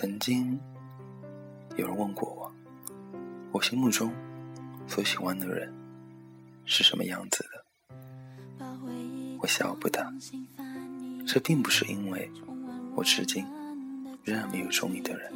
[0.00, 0.56] 曾经
[1.74, 2.52] 有人问过我，
[3.50, 4.12] 我心目中
[4.86, 5.74] 所喜欢的人
[6.64, 8.64] 是什么样子的？
[9.40, 10.08] 我笑不答。
[11.26, 12.30] 这并不是因为
[12.94, 13.44] 我至今
[14.22, 15.32] 仍然没有中意的人，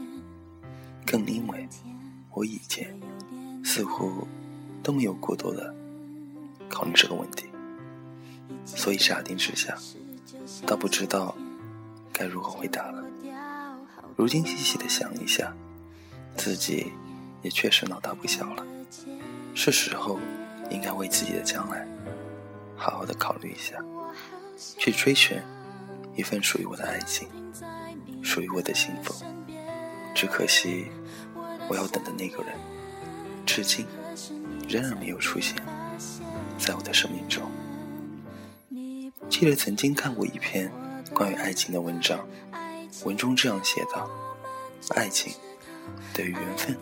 [1.05, 1.69] 更因为
[2.31, 2.97] 我以前
[3.65, 4.29] 似乎
[4.81, 5.75] 都没有过多的
[6.69, 7.49] 考虑这个问题，
[8.65, 9.77] 所以乍听之下，
[10.65, 11.37] 倒不知道
[12.13, 13.05] 该如何回答了。
[14.23, 15.53] 如今细细的想一下，
[16.37, 16.93] 自己
[17.43, 18.65] 也确实老大不小了，
[19.53, 20.21] 是时候
[20.71, 21.85] 应该为自己的将来
[22.77, 23.85] 好好的考虑一下，
[24.79, 25.43] 去追寻
[26.15, 27.27] 一份属于我的爱情，
[28.23, 29.13] 属于我的幸福。
[30.15, 30.87] 只可惜，
[31.69, 32.55] 我要等的那个人，
[33.45, 33.85] 至今
[34.69, 35.57] 仍然没有出现
[36.59, 37.43] 在我的生命中。
[39.29, 40.71] 记得曾经看过一篇
[41.13, 42.25] 关于爱情的文章。
[43.05, 44.09] 文中这样写道
[44.95, 45.35] ：“爱情
[46.13, 46.77] 等于缘分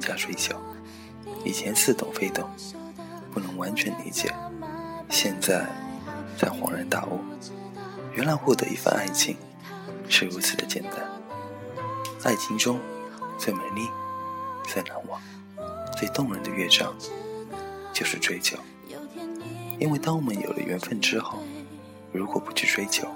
[0.00, 0.56] 加追求。
[1.44, 2.48] 以前似懂非懂，
[3.32, 4.34] 不能完全理解，
[5.10, 5.66] 现在
[6.38, 7.20] 才恍然大悟，
[8.14, 9.36] 原来获得一份爱情
[10.08, 10.92] 是如此的简单。
[12.24, 12.78] 爱情中
[13.38, 13.88] 最美丽、
[14.64, 15.20] 最难忘、
[15.96, 16.94] 最动人的乐章，
[17.92, 18.56] 就是追求。
[19.78, 21.38] 因为当我们有了缘分之后，
[22.12, 23.08] 如果不去追求，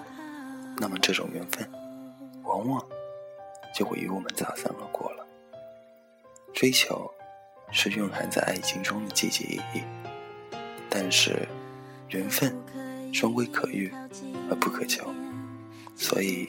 [0.79, 1.69] 那么这种缘分……”
[2.55, 2.87] 往往
[3.75, 5.27] 就会与我们擦身而过了。
[6.53, 7.11] 追求
[7.73, 9.83] 是蕴含在爱情中的积极意义，
[10.89, 11.49] 但是
[12.11, 12.57] 缘分
[13.13, 13.93] 终归可遇
[14.49, 15.13] 而不可求，
[15.97, 16.47] 所以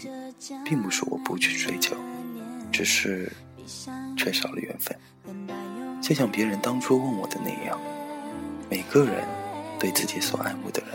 [0.64, 1.96] 并不是我不去追求，
[2.72, 3.32] 只是
[4.16, 4.96] 缺少了缘分。
[6.04, 7.80] 就像别人当初问我的那样，
[8.70, 9.26] 每个人
[9.80, 10.92] 对自己所爱慕的人，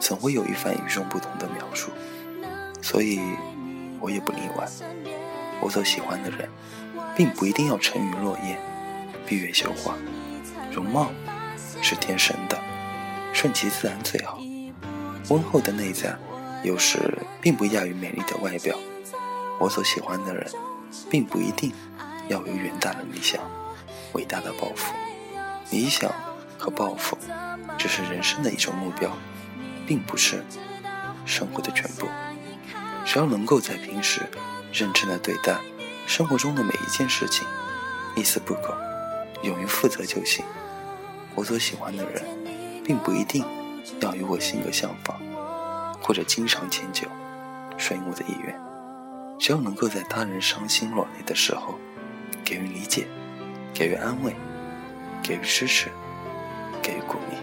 [0.00, 1.90] 总会有一番与众不同的描述，
[2.82, 3.18] 所以。
[4.04, 4.68] 我也不例外。
[5.62, 6.46] 我所喜欢的人，
[7.16, 8.58] 并不一定要沉鱼落雁、
[9.26, 9.94] 闭月羞花，
[10.70, 11.10] 容貌
[11.80, 12.58] 是天生的，
[13.32, 14.38] 顺其自然最好。
[15.30, 16.14] 温厚的内在，
[16.62, 18.76] 有时并不亚于美丽的外表。
[19.58, 20.46] 我所喜欢的人，
[21.08, 21.72] 并不一定
[22.28, 23.40] 要有远大的理想、
[24.12, 24.92] 伟大的抱负。
[25.70, 26.12] 理想
[26.58, 27.16] 和抱负，
[27.78, 29.10] 只是人生的一种目标，
[29.86, 30.44] 并不是
[31.24, 32.06] 生活的全部。
[33.04, 34.22] 只要能够在平时
[34.72, 35.58] 认真的对待
[36.06, 37.46] 生活中的每一件事情，
[38.16, 38.74] 一丝不苟，
[39.42, 40.44] 勇于负责就行。
[41.34, 42.22] 我所喜欢的人，
[42.84, 43.44] 并不一定
[44.00, 45.16] 要与我性格相仿，
[46.00, 47.06] 或者经常迁就、
[47.76, 48.58] 顺应我的意愿。
[49.38, 51.78] 只要能够在他人伤心落泪的时候，
[52.44, 53.06] 给予理解，
[53.72, 54.34] 给予安慰，
[55.22, 55.90] 给予支持，
[56.82, 57.36] 给予鼓励。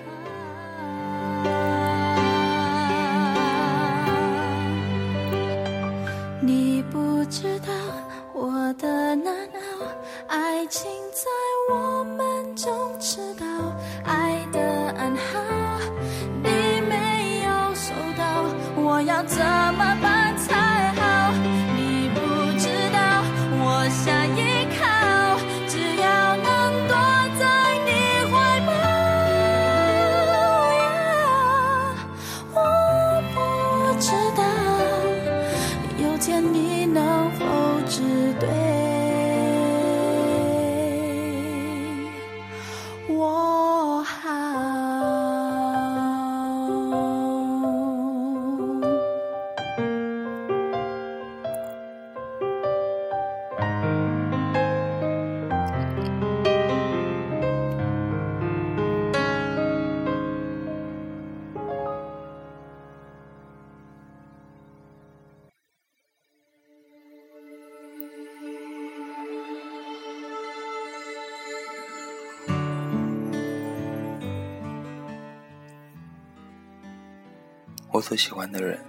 [77.91, 78.79] 我所喜欢的人，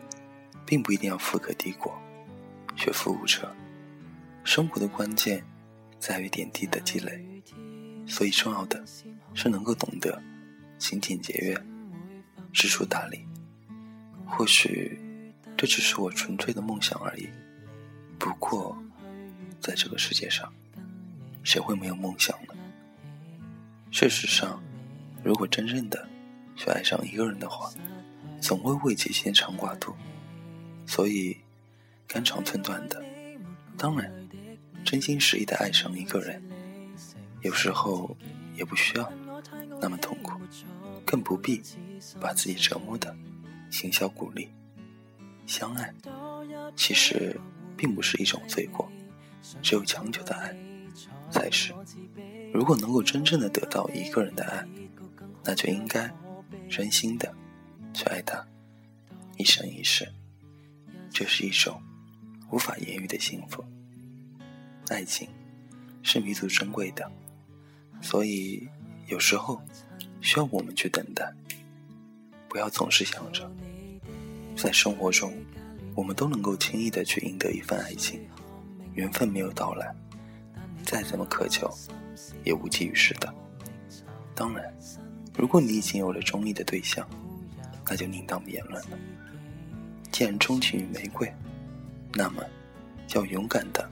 [0.64, 1.92] 并不一定要富可敌国、
[2.76, 3.48] 学富五车。
[4.44, 5.44] 生活的关键
[5.98, 7.42] 在于点滴的积累，
[8.06, 8.84] 所以重要的
[9.34, 10.22] 是能够懂得
[10.78, 11.60] 勤俭节约、
[12.52, 13.26] 知书达理。
[14.24, 14.98] 或许
[15.56, 17.28] 这只是我纯粹的梦想而已。
[18.18, 18.76] 不过，
[19.60, 20.52] 在这个世界上，
[21.42, 22.54] 谁会没有梦想呢？
[23.90, 24.62] 事实上，
[25.24, 26.08] 如果真正的
[26.56, 27.70] 去爱上一个人的话，
[28.42, 29.94] 总会为其牵肠挂肚，
[30.84, 31.38] 所以
[32.08, 33.00] 肝肠寸断的。
[33.78, 34.12] 当然，
[34.84, 36.42] 真心实意的爱上一个人，
[37.42, 38.16] 有时候
[38.56, 39.10] 也不需要
[39.80, 40.32] 那么痛苦，
[41.06, 41.62] 更不必
[42.20, 43.16] 把自己折磨的
[43.70, 44.50] 心销骨立。
[45.46, 45.94] 相爱
[46.74, 47.40] 其实
[47.76, 48.90] 并不是一种罪过，
[49.62, 50.52] 只有长久的爱
[51.30, 51.72] 才是。
[52.52, 54.66] 如果能够真正的得到一个人的爱，
[55.44, 56.12] 那就应该
[56.68, 57.32] 真心的
[57.92, 58.46] 去爱他，
[59.36, 60.10] 一生一世。
[61.10, 61.80] 这是一种
[62.50, 63.64] 无法言喻的幸福。
[64.88, 65.28] 爱情
[66.02, 67.10] 是弥足珍贵的，
[68.00, 68.66] 所以
[69.06, 69.60] 有时候
[70.20, 71.32] 需要我们去等待。
[72.48, 73.50] 不要总是想着，
[74.56, 75.32] 在生活中，
[75.94, 78.20] 我们都能够轻易的去赢得一份爱情，
[78.94, 79.94] 缘分没有到来，
[80.84, 81.70] 再怎么渴求，
[82.44, 83.32] 也无济于事的。
[84.34, 84.74] 当然，
[85.36, 87.08] 如果你已经有了中意的对象，
[87.92, 88.98] 那就另当别论了。
[90.10, 91.30] 既然钟情于玫瑰，
[92.14, 92.42] 那么
[93.14, 93.86] 要勇敢的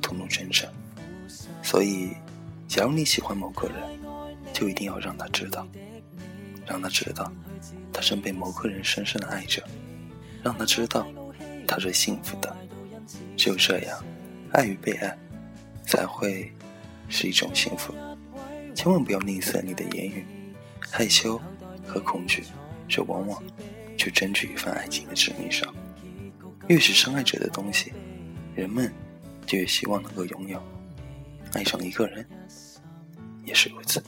[0.00, 0.70] 吐露真诚。
[1.60, 2.10] 所以，
[2.68, 3.76] 假如你喜欢某个人，
[4.52, 5.66] 就一定要让他知道，
[6.64, 7.32] 让他知道。
[7.92, 9.60] 他正被某个人深深的爱着，
[10.44, 11.04] 让他知道
[11.66, 12.56] 他是幸福的。
[13.36, 14.04] 只有这样，
[14.52, 15.18] 爱与被爱
[15.84, 16.52] 才会
[17.08, 17.92] 是一种幸福。
[18.72, 20.24] 千万不要吝啬你的言语，
[20.78, 21.40] 害羞
[21.84, 22.44] 和恐惧，
[22.90, 23.42] 却往往
[23.96, 25.74] 去争取一份爱情的致命伤。
[26.66, 27.92] 越是深爱者的东西，
[28.54, 28.92] 人们
[29.46, 30.62] 就越希望能够拥有。
[31.52, 32.24] 爱上一个人，
[33.44, 34.02] 也是如此。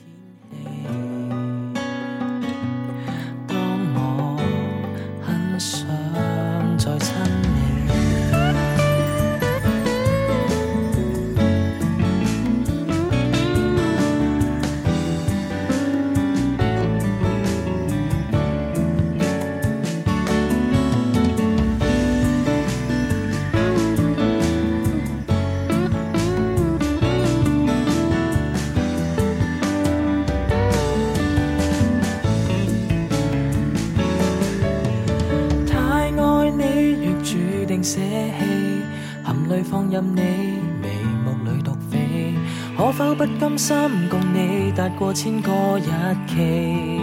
[42.83, 43.79] 可否不甘心
[44.11, 45.87] 共你踏过千个日
[46.27, 47.01] 期？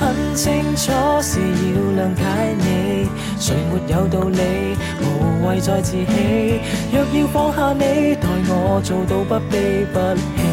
[0.00, 0.90] 很清楚
[1.20, 1.46] 是要
[2.00, 2.22] 谅解
[2.56, 3.06] 你，
[3.38, 4.74] 谁没有道理？
[5.02, 6.60] 无谓再自欺。
[6.94, 10.43] 若要放下你，待我做到不卑不喜。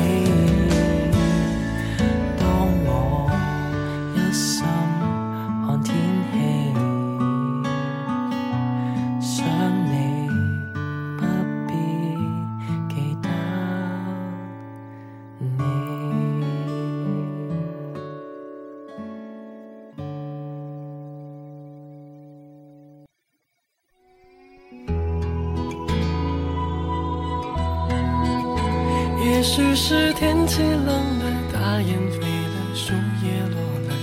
[29.42, 32.94] 也许是天气冷了，大雁飞了，树
[33.24, 33.58] 叶落
[33.90, 33.96] 了，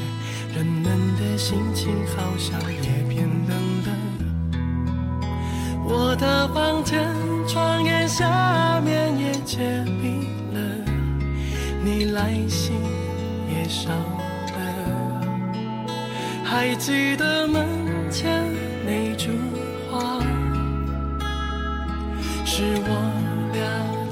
[0.53, 3.57] 人们的心情好像也变冷
[3.87, 3.89] 了。
[5.85, 7.09] 我的房间
[7.47, 9.59] 窗沿下面也结
[10.03, 10.61] 冰了，
[11.85, 12.75] 你来信
[13.49, 14.59] 也少了。
[16.43, 17.65] 还记得门
[18.11, 18.43] 前
[18.85, 19.31] 那株
[19.89, 20.19] 花，
[22.45, 23.08] 是我。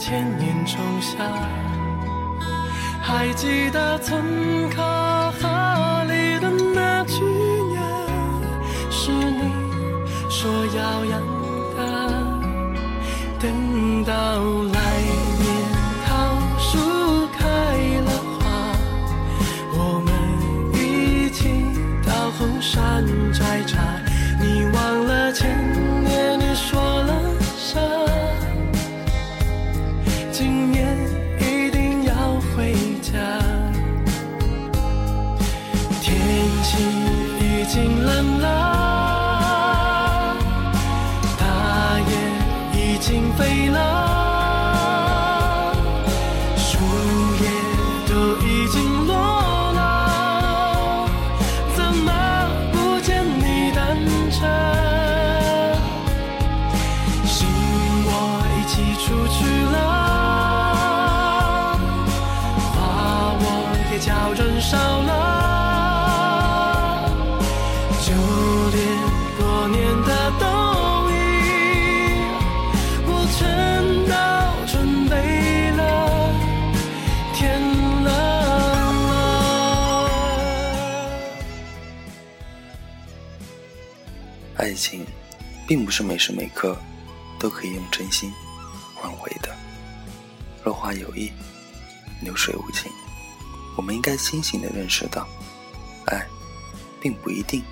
[0.09, 1.17] 千年仲夏，
[3.03, 4.81] 还记得村口
[5.33, 7.25] 河里的那句
[7.75, 7.81] 呀，
[8.89, 9.51] 是你
[10.31, 11.21] 说要养
[11.75, 11.77] 的。
[13.41, 14.13] 等到
[14.73, 14.81] 来
[84.77, 85.05] 情，
[85.67, 86.77] 并不是每时每刻
[87.39, 88.33] 都可以用真心
[88.95, 89.55] 换回的。
[90.65, 91.33] 落花有意，
[92.23, 92.91] 流水无情。
[93.77, 95.27] 我们应该清醒的认识到，
[96.07, 96.27] 爱，
[97.01, 97.63] 并不一定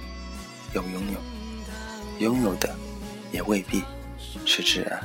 [0.75, 2.75] 要拥有，拥有的，
[3.33, 3.83] 也未必
[4.45, 5.01] 是挚爱。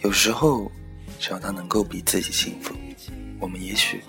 [0.00, 0.70] 有时候，
[1.18, 2.74] 只要他能够比自己幸福，
[3.38, 4.02] 我们也许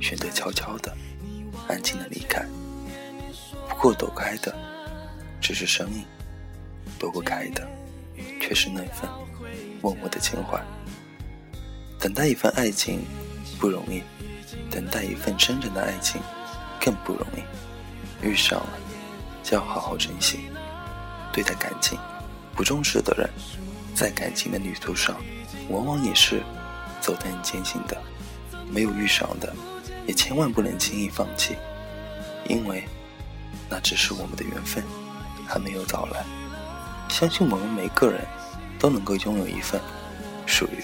[0.00, 0.96] 选择悄悄的、
[1.68, 2.44] 安静的离开。
[3.68, 4.54] 不过躲开的
[5.52, 6.02] 只是生命，
[6.98, 7.68] 躲不开的
[8.40, 9.06] 却是那份
[9.82, 10.58] 默默的情怀。
[12.00, 13.04] 等待一份爱情
[13.60, 14.02] 不容易，
[14.70, 16.22] 等待一份真正的爱情
[16.80, 18.26] 更不容易。
[18.26, 18.78] 遇上了，
[19.42, 20.40] 就要好好珍惜。
[21.34, 21.98] 对待感情
[22.56, 23.28] 不重视的人，
[23.94, 25.20] 在感情的旅途上，
[25.68, 26.42] 往往也是
[26.98, 28.02] 走得很艰辛的。
[28.70, 29.54] 没有遇上的，
[30.06, 31.56] 也千万不能轻易放弃，
[32.48, 32.84] 因为
[33.68, 34.82] 那只是我们的缘分
[35.46, 36.24] 还没有到来。
[37.08, 38.26] 相信我们每个人
[38.78, 39.80] 都能够拥有一份
[40.46, 40.82] 属于。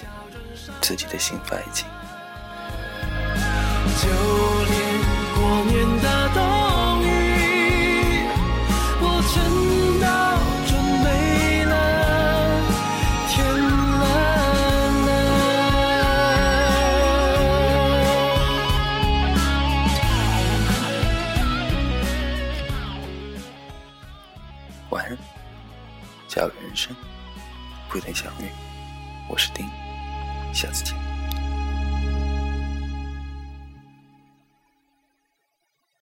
[0.81, 1.87] 自己的幸福爱情。
[4.01, 4.79] 就连
[5.35, 5.98] 过年